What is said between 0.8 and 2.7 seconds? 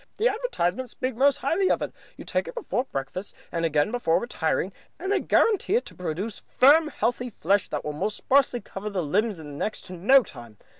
speak most highly of it. You take it